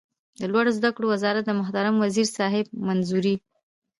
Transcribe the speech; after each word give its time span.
د 0.39 0.41
لوړو 0.51 0.71
زده 0.77 0.89
کړو 0.95 1.05
وزارت 1.13 1.43
د 1.45 1.51
محترم 1.59 1.95
وزیر 2.03 2.27
صاحب 2.37 2.65
منظوري 2.87 3.35